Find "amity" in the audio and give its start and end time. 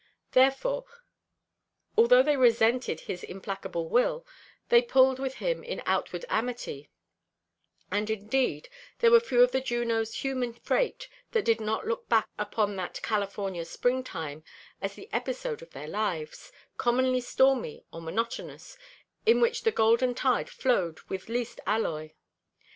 6.27-6.89